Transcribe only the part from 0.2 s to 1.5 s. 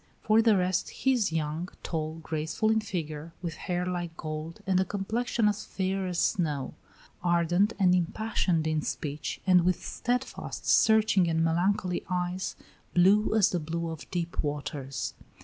For the rest, he is